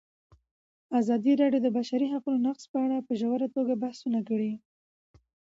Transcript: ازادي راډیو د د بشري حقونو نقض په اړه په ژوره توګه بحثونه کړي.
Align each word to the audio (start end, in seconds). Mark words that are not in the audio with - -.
ازادي 0.99 1.33
راډیو 1.41 1.61
د 1.63 1.65
د 1.65 1.67
بشري 1.77 2.07
حقونو 2.13 2.39
نقض 2.47 2.63
په 2.71 2.77
اړه 2.85 2.97
په 3.07 3.11
ژوره 3.19 3.47
توګه 3.55 3.73
بحثونه 3.83 4.19
کړي. 4.29 4.53